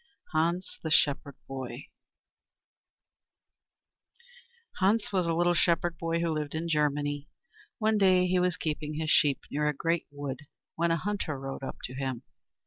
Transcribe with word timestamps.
Hans 0.31 0.79
the 0.81 0.89
Shepherd 0.89 1.35
Boy 1.47 1.61
ELLA 1.61 1.65
LYMAN 1.67 1.81
CABOT 3.43 4.27
Hans 4.79 5.13
was 5.13 5.27
a 5.27 5.33
little 5.35 5.53
shepherd 5.53 5.99
boy 5.99 6.21
who 6.21 6.33
lived 6.33 6.55
in 6.55 6.67
Germany. 6.67 7.29
One 7.77 7.99
day 7.99 8.25
he 8.25 8.39
was 8.39 8.57
keeping 8.57 8.95
his 8.95 9.11
sheep 9.11 9.41
near 9.51 9.67
a 9.67 9.75
great 9.75 10.07
wood 10.09 10.47
when 10.73 10.89
a 10.89 10.97
hunter 10.97 11.37
rode 11.39 11.61
up 11.61 11.77
to 11.83 11.93
him. 11.93 12.23